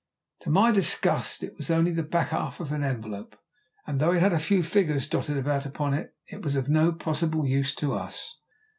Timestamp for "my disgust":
0.49-1.43